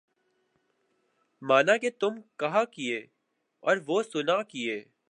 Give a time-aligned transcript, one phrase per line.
[1.41, 2.97] مانا کہ تم کہا کیے
[3.63, 4.83] اور وہ سنا کیے